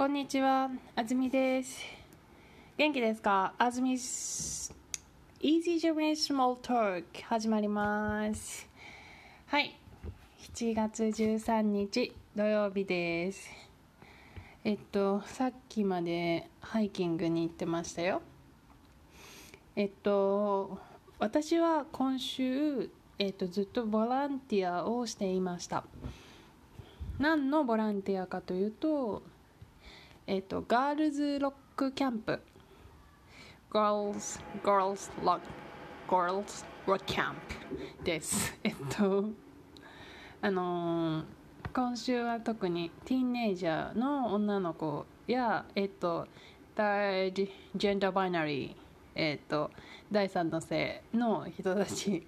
[0.00, 1.84] こんにちは、あずみです。
[2.78, 3.52] 元気ですか？
[3.58, 4.72] あずみ Easy
[5.42, 8.66] Japan Small Talk 始まります。
[9.48, 9.76] はい、
[10.54, 13.46] 7月13日土曜日です。
[14.64, 18.22] えっと、さっきまでハイキングに行ってましたよ。
[19.76, 20.78] えっと、
[21.18, 25.84] 私は今週、えっと、ずっとボランティアをしていました。
[27.18, 29.22] 何のボランティアかというと、
[30.32, 32.40] えっと、ガールズロックキャンプ
[33.68, 35.40] Girls, Girls Rock,
[36.08, 37.34] Girls Rock Camp
[38.04, 38.56] です。
[38.62, 39.24] えっと、
[40.40, 41.24] あのー
[41.74, 46.28] 今週は特にティーンエイジャーの女の子や、えっと、
[46.76, 48.74] 第ジェンダーバイナリー、
[49.16, 49.72] えっと、
[50.12, 52.24] 第三の性の人たち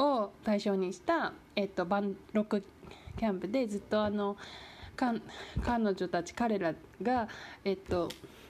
[0.00, 2.64] を対象にした、えっと、バンロック
[3.16, 4.44] キャンプでずっとあのかん
[4.96, 5.20] 彼
[5.94, 7.28] 女たち彼らが、
[7.64, 8.08] えっと、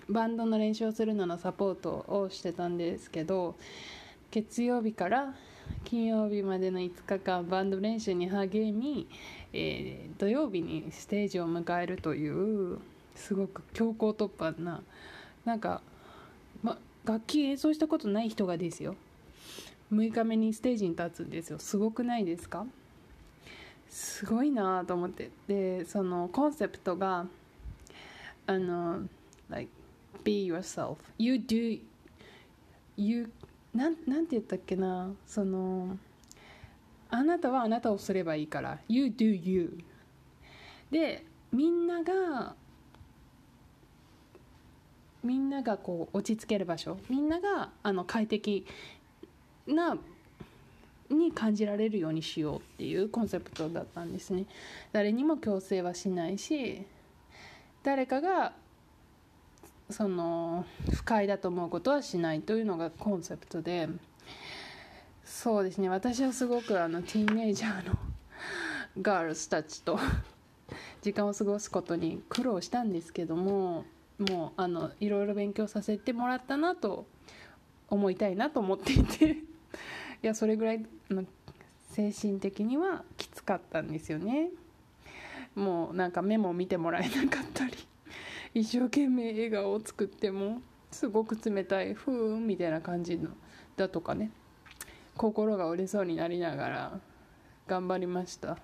[0.08, 3.56] バンドの練習をするののサポートをしてたんですけど
[4.30, 5.34] 月曜日から
[5.84, 9.08] 金曜日までの5日間バンド練習に励み、
[9.52, 12.78] えー土曜日にステージを迎えるという
[13.14, 14.82] すごく強行突破な
[15.44, 15.82] なんか、
[16.62, 18.96] ま、楽器演奏したことない人がですよ。
[19.92, 21.58] 6日目にステージに立つんですよ。
[21.58, 22.66] すごくないですか？
[23.88, 25.30] すごいなと思って。
[25.46, 27.26] でそのコンセプトが
[28.46, 29.02] あの
[29.48, 29.70] like
[30.24, 30.96] be yourself.
[31.18, 31.80] You do
[32.96, 33.30] you
[33.74, 35.10] なんなんて言ったっけな。
[35.26, 35.98] その
[37.10, 38.78] あなたはあなたをすればいいから。
[38.88, 39.78] You do you.
[40.90, 42.54] でみんなが
[45.22, 46.98] みんながこう落ち着ける場所。
[47.08, 48.66] みんながあの快適
[49.66, 49.98] な
[51.10, 54.46] に感じられるようにしようっていうコンセプトだったんですね。
[54.92, 56.84] 誰にも強制はしないし
[57.82, 58.52] 誰かが
[59.90, 63.88] その不快だと思うことはしないというのがコンセプトで。
[65.24, 65.88] そうですね。
[65.88, 67.98] 私はすごくあのティーンエイジャーの
[69.02, 69.98] ガールズたちと
[71.02, 73.84] 時間を過ごすことに苦労したんですけども
[74.18, 77.06] もうあのいろいろ勉強させてもらったなと
[77.88, 79.45] 思いたいなと思っていて。
[80.26, 81.24] やそれぐらいあの
[81.92, 84.50] 精神的にはきつかったんですよね。
[85.54, 87.72] もうなんかメモ見てもらえなかったり
[88.52, 90.60] 一生懸命笑顔を作っても
[90.90, 93.30] すごく冷たいふーんみたいな感じの
[93.76, 94.30] だとかね
[95.16, 97.00] 心が折れそうになりながら
[97.66, 98.58] 頑張りました。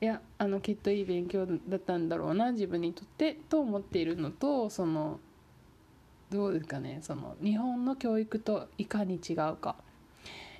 [0.00, 5.18] いやあのきっといい勉強だったんだろうな自分にとってと思っているのとその
[6.30, 9.76] どうですかねその日本の教育といかに違うか。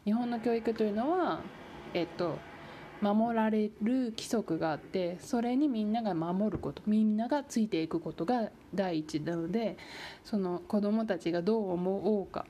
[0.04, 1.41] 日本の教育というのは
[1.94, 2.38] えっと
[3.00, 9.76] 守られる規則があってそれにみんなが守ることみんながついていくことが第一なので
[10.25, 12.44] その子供たちがどう思おうか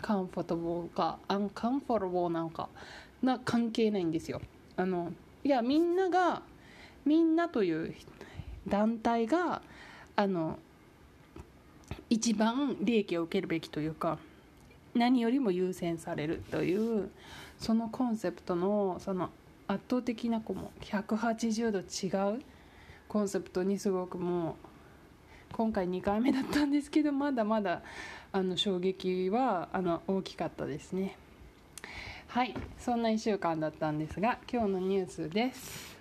[0.00, 2.68] カンフォトボーかアンカンフォトボーなんか
[3.22, 4.40] な関係ないんですよ。
[4.76, 5.12] あの
[5.42, 6.42] いやみんなが
[7.04, 7.94] みんなという
[8.68, 9.62] 団体が
[10.14, 10.58] あの
[12.10, 14.18] 一番利益を受けるべきというか
[14.94, 17.10] 何よりも優先されるという
[17.58, 19.30] そのコンセプトのその
[19.66, 22.42] 圧倒的なこも180度違う
[23.08, 24.54] コンセプトにすごくもう
[25.52, 27.82] 今回2回目だったんですけどまだまだ
[28.32, 31.16] あの衝撃はあの大きかったですね。
[32.28, 35.96] はいそんな1週間だったんですが今日のニュースです。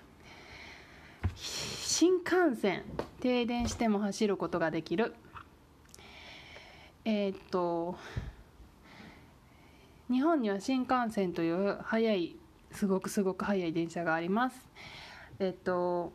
[1.36, 2.84] 新幹線
[3.22, 5.14] 停電しても走ることができる。
[7.06, 7.96] えーっと
[10.10, 12.36] 日本には新幹線という速い
[12.72, 14.70] すごくすごく速い電車があります。
[15.40, 16.14] えっと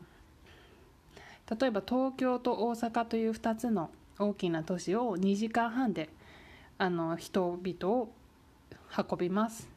[1.61, 6.09] 例えば東京と大阪という2つの大きな都市を2時間半で
[6.79, 8.09] あの人々を
[9.11, 9.69] 運びます。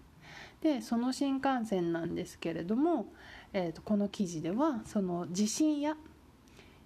[0.62, 3.08] でその新幹線なんですけれども、
[3.54, 5.96] えー、とこの記事ではその地震や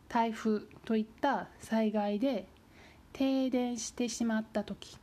[0.07, 2.47] 台風といった災害で
[3.13, 4.97] 停電してしまった時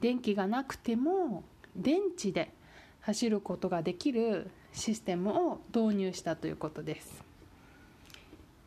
[0.00, 1.44] 電気がなくても
[1.76, 2.52] 電池で
[3.00, 7.24] 走ることができるシステムを導入したということです。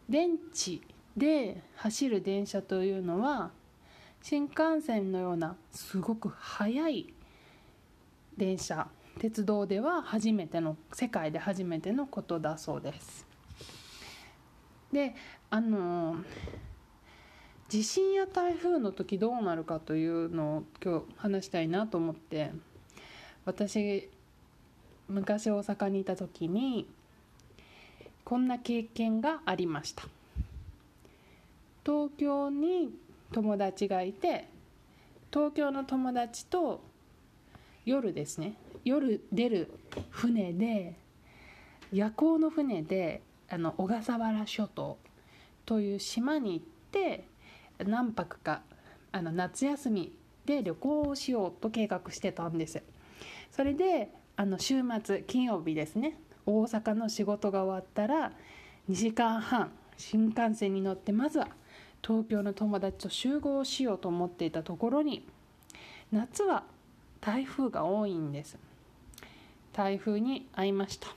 [0.10, 0.82] 電池
[1.16, 3.52] で走る電車というのは
[4.22, 7.14] 新幹線のようなすごく速い
[8.38, 8.88] 電車
[9.20, 13.28] 鉄道では初めての世界で初めてのことだそうです。
[14.92, 15.16] で
[15.50, 16.18] あの
[17.72, 22.52] 地震や台風の時どうなるかというのを今日話したいなと思って
[23.46, 24.10] 私
[25.08, 26.86] 昔大阪にいた時に
[28.26, 30.04] こんな経験がありました。
[31.86, 32.94] 東京に
[33.32, 34.50] 友達がいて
[35.32, 36.84] 東京の友達と
[37.86, 39.72] 夜ですね夜出る
[40.10, 40.96] 船で
[41.94, 44.98] 夜行の船であの小笠原諸島
[45.66, 47.31] という島に行って
[47.86, 48.62] 何泊か
[49.12, 50.14] あの夏休み
[50.46, 52.82] で旅行をしようと計画してたんです。
[53.52, 58.32] それであの週末金曜日ですね大阪の仕事が終わったら
[58.90, 61.50] 2時間半新幹線に乗ってまずは
[62.02, 65.28] 東京の友達と集合しようと思っていたところに
[66.12, 66.64] 夏は
[67.20, 68.58] 台風が多いんです。
[69.74, 71.08] 台風に会いました。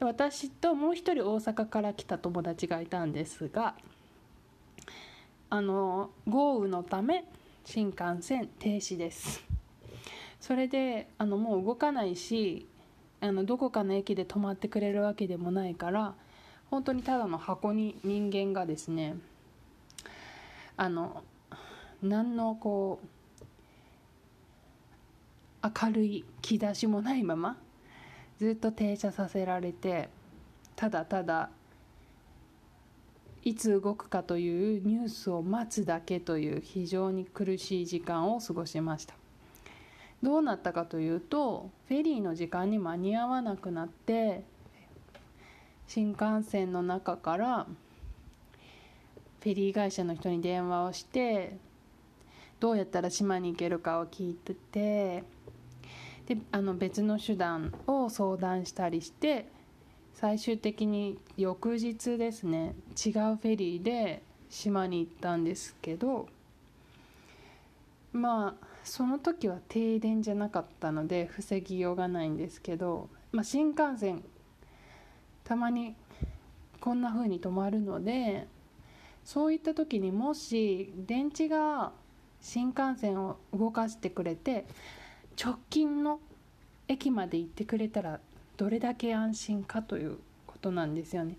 [0.00, 3.74] 私ともう一人大阪から来た友達がいたんですが
[5.50, 7.24] あの豪雨のため
[7.64, 9.42] 新幹線停止です。
[10.40, 12.66] それであのもう動かないし
[13.20, 16.14] あのどこかの駅で止まってくれるわけでもないから
[16.70, 19.16] 本当にただの箱に人間がですね
[20.76, 21.22] あの
[22.02, 23.06] 何のこう
[25.62, 27.58] 明るい兆しもないまま
[28.38, 30.08] ずっと停車させられて
[30.74, 31.50] ただただ
[33.42, 39.14] いつ動くかというニュースを待つだけという非常に苦しい時間を過ごしました。
[40.22, 44.44] どうなったかというとフェリーの時間に間に合わなくなって
[45.86, 47.66] 新幹線の中から
[49.42, 51.56] フェリー会社の人に電話をして
[52.60, 55.24] どうやったら島に行けるかを聞いてて
[56.26, 59.48] であの別の手段を相談したりして
[60.20, 66.28] 最終的に翌日ですね違うフェリーで島に行ったんですけど
[68.12, 74.22] まあその時は停電じゃなかったので防ぎようがないんですけど、まあ、新幹線
[75.42, 75.94] たまに
[76.82, 78.46] こんな風に止まるので
[79.24, 81.92] そういった時にもし電池が
[82.42, 84.66] 新幹線を動かしてくれて
[85.42, 86.20] 直近の
[86.88, 88.20] 駅まで行ってくれたら
[88.60, 91.38] どれだけ安心かということなんですよね。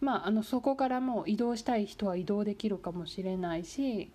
[0.00, 4.10] まあ、あのそこからもう移動したい人は移動できるかもしれないし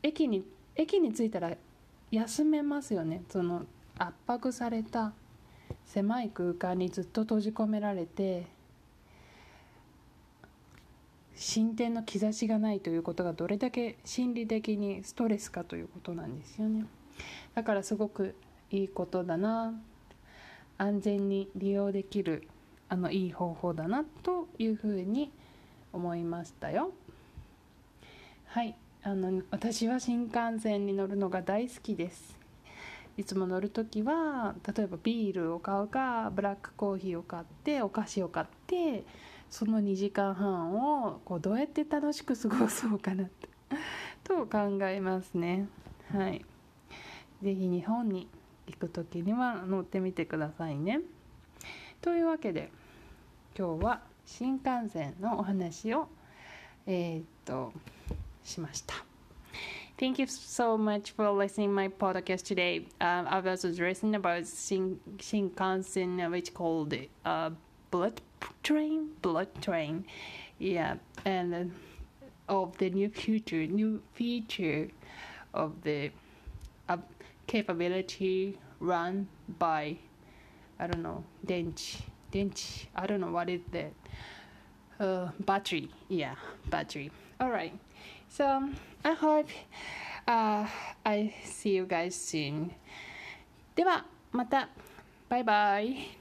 [0.00, 0.44] 駅に
[0.76, 1.56] 駅に着いたら
[2.12, 3.24] 休めますよね。
[3.28, 3.66] その
[3.98, 5.12] 圧迫された
[5.84, 8.46] 狭い空間にずっと閉じ込められて
[11.34, 16.86] 進展の兆しがないということがどれだけ心理的にストレスかということなんですよね。
[17.56, 18.36] だからすごく
[18.70, 19.74] いいことだな。
[20.78, 22.48] 安全に利用できる
[22.88, 25.32] あのいい方法だなというふうに
[25.92, 26.92] 思いましたよ。
[28.46, 28.76] はい。
[29.02, 32.36] あの私は新幹線に乗るのが大好きです。
[33.16, 39.04] いつも乗る時は例えばビールを買うかブラックコーヒーを買ってお菓子を買って
[39.48, 40.74] その2時間半
[41.04, 43.28] をこうどうやって楽しく過ごそうかな
[44.22, 45.68] と考えますね。
[46.12, 46.44] はい。
[47.42, 48.28] 是非日本に
[48.66, 51.00] 行く時には乗ってみてくださいね
[52.00, 52.70] というわけで
[53.58, 56.08] 今日は新幹線のお話を
[56.86, 57.72] えー、っと
[58.44, 58.94] しました
[59.98, 62.86] Thank you so much for listening my podcast today.
[63.00, 67.50] Uh, I was addressing about Shin, Shinkansen, which called uh,
[67.90, 68.20] Blood
[68.62, 70.04] Train, Blood Train,
[70.58, 74.88] yeah, and uh, of the new future, new feature
[75.54, 76.10] of the
[76.90, 76.98] uh,
[77.46, 79.27] capability run
[79.59, 79.97] by,
[80.79, 82.01] I don't know, Dench,
[82.31, 83.93] Dench, I don't know what is that.
[84.99, 86.35] Uh, battery, yeah,
[86.69, 87.11] battery.
[87.39, 87.73] All right.
[88.29, 88.69] So
[89.03, 89.47] I hope
[90.27, 90.67] uh,
[91.03, 92.71] I see you guys soon.
[93.75, 94.69] ではまた
[95.27, 96.17] バイバイ。